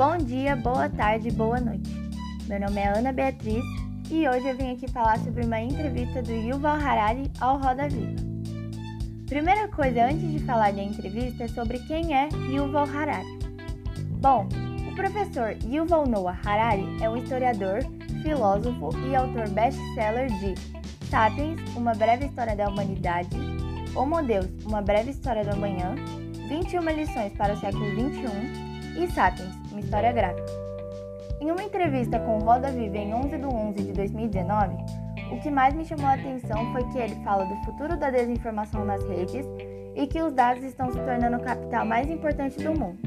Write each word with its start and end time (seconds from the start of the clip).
Bom 0.00 0.16
dia, 0.16 0.56
boa 0.56 0.88
tarde, 0.88 1.30
boa 1.30 1.60
noite. 1.60 1.90
Meu 2.48 2.58
nome 2.58 2.80
é 2.80 2.88
Ana 2.88 3.12
Beatriz 3.12 3.62
e 4.10 4.26
hoje 4.26 4.48
eu 4.48 4.56
vim 4.56 4.72
aqui 4.72 4.88
falar 4.88 5.18
sobre 5.18 5.44
uma 5.44 5.60
entrevista 5.60 6.22
do 6.22 6.32
Yuval 6.32 6.76
Harari 6.76 7.30
ao 7.38 7.58
Roda 7.58 7.86
Viva. 7.86 8.16
Primeira 9.26 9.68
coisa 9.68 10.06
antes 10.06 10.26
de 10.32 10.38
falar 10.38 10.72
da 10.72 10.82
entrevista 10.82 11.44
é 11.44 11.48
sobre 11.48 11.80
quem 11.80 12.16
é 12.16 12.30
Yuval 12.48 12.86
Harari. 12.88 13.28
Bom, 14.22 14.48
o 14.90 14.96
professor 14.96 15.54
Yuval 15.66 16.06
Noah 16.06 16.38
Harari 16.46 16.86
é 17.02 17.10
um 17.10 17.18
historiador, 17.18 17.80
filósofo 18.22 18.88
e 19.06 19.14
autor 19.14 19.50
best-seller 19.50 20.30
de 20.38 20.54
Sapiens, 21.10 21.60
Uma 21.76 21.92
Breve 21.92 22.24
História 22.24 22.56
da 22.56 22.70
Humanidade, 22.70 23.36
Homo 23.94 24.22
Deus, 24.22 24.46
Uma 24.64 24.80
Breve 24.80 25.10
História 25.10 25.44
do 25.44 25.50
Amanhã, 25.50 25.94
21 26.48 26.88
lições 26.88 27.34
para 27.34 27.52
o 27.52 27.60
século 27.60 27.84
XXI 27.90 28.69
e 28.96 29.10
Sapiens, 29.12 29.54
Uma 29.70 29.80
História 29.80 30.12
Gráfica. 30.12 30.46
Em 31.40 31.50
uma 31.50 31.62
entrevista 31.62 32.18
com 32.18 32.38
Roda 32.38 32.70
Viva 32.70 32.98
em 32.98 33.14
11 33.14 33.38
de 33.38 33.46
11 33.46 33.82
de 33.82 33.92
2019, 33.92 34.76
o 35.32 35.40
que 35.40 35.50
mais 35.50 35.74
me 35.74 35.84
chamou 35.84 36.06
a 36.06 36.14
atenção 36.14 36.72
foi 36.72 36.84
que 36.88 36.98
ele 36.98 37.14
fala 37.24 37.44
do 37.44 37.56
futuro 37.64 37.96
da 37.96 38.10
desinformação 38.10 38.84
nas 38.84 39.02
redes 39.04 39.46
e 39.94 40.06
que 40.06 40.20
os 40.22 40.32
dados 40.32 40.62
estão 40.64 40.90
se 40.90 40.98
tornando 40.98 41.36
o 41.36 41.42
capital 41.42 41.86
mais 41.86 42.10
importante 42.10 42.62
do 42.62 42.78
mundo. 42.78 42.98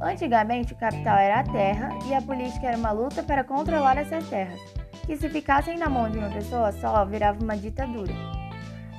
Antigamente, 0.00 0.72
o 0.72 0.76
capital 0.76 1.16
era 1.16 1.40
a 1.40 1.44
terra 1.44 1.90
e 2.08 2.14
a 2.14 2.22
política 2.22 2.68
era 2.68 2.76
uma 2.76 2.90
luta 2.90 3.22
para 3.22 3.44
controlar 3.44 3.98
essas 3.98 4.28
terras, 4.28 4.60
que 5.06 5.16
se 5.16 5.28
ficassem 5.28 5.78
na 5.78 5.88
mão 5.88 6.10
de 6.10 6.18
uma 6.18 6.30
pessoa 6.30 6.72
só 6.72 7.04
virava 7.04 7.42
uma 7.42 7.56
ditadura. 7.56 8.41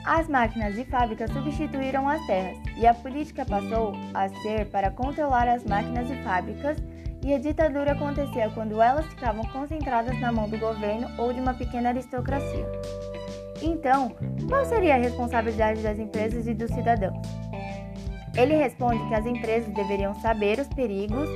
As 0.05 0.27
máquinas 0.27 0.77
e 0.77 0.83
fábricas 0.83 1.31
substituíram 1.31 2.09
as 2.09 2.25
terras 2.25 2.57
e 2.75 2.85
a 2.85 2.93
política 2.93 3.45
passou 3.45 3.93
a 4.13 4.27
ser 4.27 4.65
para 4.65 4.91
controlar 4.91 5.47
as 5.47 5.63
máquinas 5.63 6.09
e 6.11 6.15
fábricas, 6.23 6.77
e 7.23 7.33
a 7.33 7.39
ditadura 7.39 7.93
acontecia 7.93 8.49
quando 8.49 8.81
elas 8.81 9.05
ficavam 9.05 9.45
concentradas 9.45 10.19
na 10.19 10.29
mão 10.29 10.49
do 10.49 10.57
governo 10.57 11.07
ou 11.17 11.31
de 11.31 11.39
uma 11.39 11.53
pequena 11.53 11.87
aristocracia. 11.89 12.69
Então, 13.61 14.13
qual 14.49 14.65
seria 14.65 14.95
a 14.95 14.97
responsabilidade 14.97 15.81
das 15.81 15.97
empresas 15.97 16.47
e 16.47 16.53
dos 16.53 16.69
cidadãos? 16.71 17.25
Ele 18.35 18.55
responde 18.55 19.07
que 19.07 19.15
as 19.15 19.25
empresas 19.25 19.73
deveriam 19.73 20.13
saber 20.15 20.59
os 20.59 20.67
perigos 20.67 21.29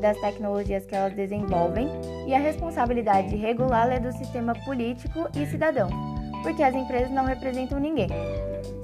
das 0.00 0.16
tecnologias 0.20 0.86
que 0.86 0.94
elas 0.94 1.12
desenvolvem 1.12 1.88
e 2.28 2.34
a 2.34 2.38
responsabilidade 2.38 3.30
de 3.30 3.36
regulá-la 3.36 3.94
é 3.94 4.00
do 4.00 4.12
sistema 4.12 4.54
político 4.64 5.28
e 5.34 5.44
cidadão 5.44 6.21
porque 6.42 6.62
as 6.62 6.74
empresas 6.74 7.10
não 7.10 7.24
representam 7.24 7.78
ninguém. 7.78 8.08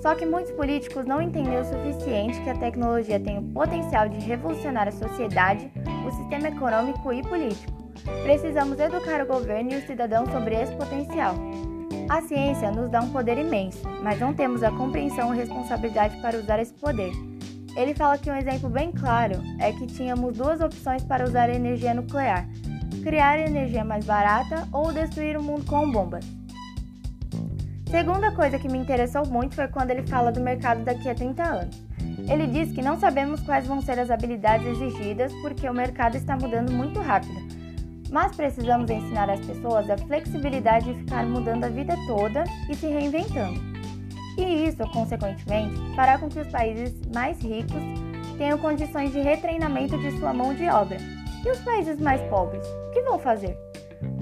Só 0.01 0.15
que 0.15 0.25
muitos 0.25 0.53
políticos 0.53 1.05
não 1.05 1.21
entendem 1.21 1.59
o 1.59 1.65
suficiente 1.65 2.41
que 2.43 2.51
a 2.51 2.57
tecnologia 2.57 3.19
tem 3.19 3.39
o 3.39 3.43
potencial 3.43 4.09
de 4.09 4.19
revolucionar 4.19 4.89
a 4.89 4.93
sociedade, 4.93 5.71
o 6.07 6.11
sistema 6.11 6.49
econômico 6.49 7.13
e 7.13 7.23
político. 7.23 7.73
Precisamos 8.23 8.79
educar 8.79 9.23
o 9.23 9.27
governo 9.27 9.73
e 9.73 9.77
os 9.77 9.87
cidadãos 9.87 10.31
sobre 10.31 10.55
esse 10.55 10.73
potencial. 10.75 11.35
A 12.09 12.23
ciência 12.23 12.71
nos 12.71 12.91
dá 12.91 13.01
um 13.01 13.11
poder 13.11 13.37
imenso, 13.39 13.83
mas 14.03 14.19
não 14.19 14.33
temos 14.33 14.63
a 14.63 14.71
compreensão 14.71 15.35
e 15.35 15.39
responsabilidade 15.39 16.17
para 16.23 16.39
usar 16.39 16.59
esse 16.59 16.73
poder. 16.73 17.13
Ele 17.77 17.95
fala 17.95 18.17
que 18.17 18.31
um 18.31 18.37
exemplo 18.37 18.71
bem 18.71 18.91
claro 18.93 19.35
é 19.59 19.73
que 19.73 19.87
tínhamos 19.87 20.37
duas 20.37 20.61
opções 20.61 21.05
para 21.05 21.25
usar 21.25 21.51
energia 21.51 21.93
nuclear: 21.93 22.49
criar 23.03 23.39
energia 23.39 23.85
mais 23.85 24.05
barata 24.05 24.67
ou 24.73 24.93
destruir 24.93 25.37
o 25.37 25.43
mundo 25.43 25.65
com 25.67 25.91
bombas. 25.91 26.25
Segunda 27.91 28.31
coisa 28.33 28.59
que 28.59 28.69
me 28.69 28.77
interessou 28.77 29.27
muito 29.27 29.55
foi 29.55 29.67
quando 29.67 29.91
ele 29.91 30.07
fala 30.07 30.31
do 30.31 30.41
mercado 30.41 30.85
daqui 30.85 31.09
a 31.09 31.15
30 31.15 31.43
anos. 31.43 31.83
Ele 32.31 32.47
diz 32.47 32.71
que 32.71 32.83
não 32.83 32.99
sabemos 32.99 33.41
quais 33.41 33.67
vão 33.67 33.81
ser 33.81 33.99
as 33.99 34.11
habilidades 34.11 34.67
exigidas 34.67 35.33
porque 35.41 35.67
o 35.67 35.73
mercado 35.73 36.15
está 36.15 36.37
mudando 36.37 36.71
muito 36.71 37.01
rápido. 37.01 37.41
Mas 38.11 38.37
precisamos 38.37 38.91
ensinar 38.91 39.31
as 39.31 39.41
pessoas 39.41 39.89
a 39.89 39.97
flexibilidade 39.97 40.93
de 40.93 41.01
ficar 41.01 41.25
mudando 41.25 41.65
a 41.65 41.69
vida 41.71 41.95
toda 42.07 42.45
e 42.69 42.75
se 42.75 42.87
reinventando. 42.87 43.59
E 44.37 44.69
isso, 44.69 44.87
consequentemente, 44.93 45.75
fará 45.97 46.19
com 46.19 46.29
que 46.29 46.41
os 46.41 46.49
países 46.49 46.95
mais 47.15 47.41
ricos 47.41 47.83
tenham 48.37 48.59
condições 48.59 49.13
de 49.13 49.21
retreinamento 49.21 49.97
de 49.97 50.11
sua 50.19 50.35
mão 50.35 50.55
de 50.55 50.69
obra. 50.69 50.99
E 51.45 51.51
os 51.51 51.59
países 51.61 51.99
mais 51.99 52.21
pobres, 52.29 52.67
o 52.67 52.93
que 52.93 53.01
vão 53.01 53.19
fazer? 53.19 53.57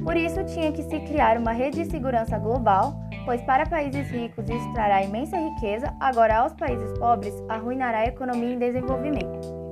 Por 0.05 0.17
isso, 0.17 0.45
tinha 0.45 0.71
que 0.71 0.85
se 0.85 1.01
criar 1.01 1.37
uma 1.37 1.53
rede 1.53 1.83
de 1.83 1.91
segurança 1.91 2.39
global 2.39 3.06
pois 3.27 3.43
para 3.43 3.67
países 3.67 4.09
ricos 4.09 4.49
isso 4.49 4.73
trará 4.73 5.03
imensa 5.03 5.37
riqueza, 5.37 5.93
agora 6.01 6.39
aos 6.39 6.55
países 6.55 6.97
pobres 6.97 7.35
arruinará 7.49 7.99
a 7.99 8.07
economia 8.07 8.55
em 8.55 8.59
desenvolvimento. 8.59 9.67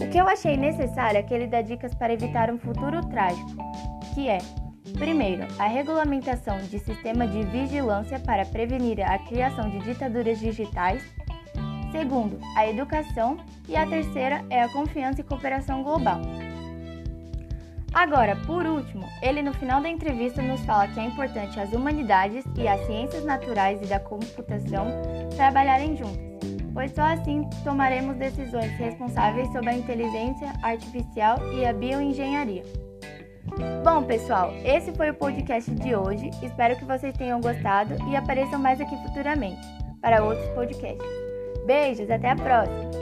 O 0.00 0.08
que 0.08 0.18
eu 0.18 0.26
achei 0.26 0.56
necessário 0.56 1.18
é 1.18 1.22
que 1.22 1.32
ele 1.32 1.46
dá 1.46 1.60
dicas 1.60 1.94
para 1.94 2.14
evitar 2.14 2.50
um 2.50 2.58
futuro 2.58 3.06
trágico, 3.08 3.50
que 4.14 4.26
é, 4.28 4.38
primeiro, 4.98 5.46
a 5.58 5.66
regulamentação 5.66 6.58
de 6.58 6.78
sistema 6.78 7.26
de 7.26 7.44
vigilância 7.44 8.18
para 8.18 8.46
prevenir 8.46 9.00
a 9.00 9.18
criação 9.18 9.68
de 9.68 9.78
ditaduras 9.80 10.40
digitais, 10.40 11.04
segundo, 11.92 12.40
a 12.56 12.66
educação 12.66 13.36
e 13.68 13.76
a 13.76 13.86
terceira 13.86 14.42
é 14.48 14.62
a 14.62 14.72
confiança 14.72 15.20
e 15.20 15.24
cooperação 15.24 15.82
global. 15.82 16.20
Agora, 17.94 18.36
por 18.46 18.64
último, 18.64 19.06
ele 19.20 19.42
no 19.42 19.52
final 19.52 19.82
da 19.82 19.88
entrevista 19.88 20.40
nos 20.40 20.64
fala 20.64 20.88
que 20.88 20.98
é 20.98 21.04
importante 21.04 21.60
as 21.60 21.72
humanidades 21.72 22.44
e 22.56 22.66
as 22.66 22.84
ciências 22.86 23.24
naturais 23.24 23.80
e 23.82 23.86
da 23.86 24.00
computação 24.00 24.86
trabalharem 25.36 25.96
juntas, 25.96 26.18
pois 26.72 26.90
só 26.92 27.02
assim 27.02 27.48
tomaremos 27.62 28.16
decisões 28.16 28.72
responsáveis 28.78 29.50
sobre 29.52 29.70
a 29.70 29.76
inteligência 29.76 30.52
artificial 30.62 31.36
e 31.52 31.66
a 31.66 31.72
bioengenharia. 31.72 32.62
Bom, 33.84 34.02
pessoal, 34.04 34.54
esse 34.64 34.92
foi 34.92 35.10
o 35.10 35.14
podcast 35.14 35.70
de 35.70 35.94
hoje. 35.94 36.30
Espero 36.42 36.76
que 36.76 36.84
vocês 36.86 37.14
tenham 37.16 37.40
gostado 37.40 37.94
e 38.08 38.16
apareçam 38.16 38.58
mais 38.58 38.80
aqui 38.80 38.96
futuramente 39.06 39.60
para 40.00 40.24
outros 40.24 40.48
podcasts. 40.54 41.06
Beijos, 41.66 42.10
até 42.10 42.30
a 42.30 42.36
próxima! 42.36 43.01